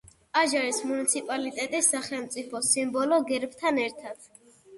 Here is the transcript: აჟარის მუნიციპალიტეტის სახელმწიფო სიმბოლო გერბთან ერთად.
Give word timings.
აჟარის 0.39 0.77
მუნიციპალიტეტის 0.91 1.89
სახელმწიფო 1.97 2.63
სიმბოლო 2.69 3.21
გერბთან 3.29 3.79
ერთად. 3.85 4.27